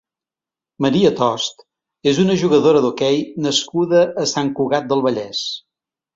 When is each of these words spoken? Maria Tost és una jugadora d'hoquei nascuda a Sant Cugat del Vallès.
Maria 0.85 1.11
Tost 1.19 1.61
és 2.13 2.21
una 2.23 2.37
jugadora 2.45 2.81
d'hoquei 2.87 3.21
nascuda 3.49 4.03
a 4.25 4.27
Sant 4.35 4.51
Cugat 4.63 4.91
del 4.95 5.07
Vallès. 5.11 5.45